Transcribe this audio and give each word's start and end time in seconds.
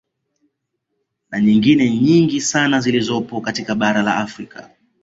Na 1.29 1.39
nyingine 1.41 1.89
nyingi 1.95 2.41
sana 2.41 2.79
zilizopo 2.79 3.41
katika 3.41 3.75
bara 3.75 4.01
la 4.03 4.15
Afrika 4.17 4.69